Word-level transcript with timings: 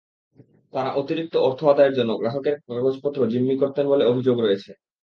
তাঁরা 0.73 0.91
অতিরিক্ত 0.93 1.33
অর্থ 1.47 1.59
আদায়ের 1.65 1.93
জন্য 1.93 2.11
গ্রাহকের 2.17 2.55
কাগজপত্র 2.67 3.19
জিম্মি 3.27 3.55
করতেন 3.61 3.85
বলে 3.87 4.03
অভিযোগ 4.05 4.35
রয়েছে। 4.39 4.71